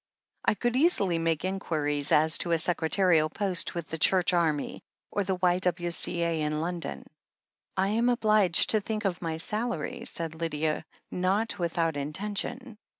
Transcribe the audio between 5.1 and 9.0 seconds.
or the Y.W.C. A. in London." "I am obliged to